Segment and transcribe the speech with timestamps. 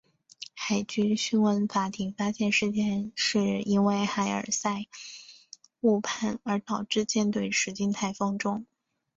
[0.55, 4.87] 海军讯问法庭发现事件是因为海尔赛
[5.81, 8.65] 误判而导致舰队驶进台风中。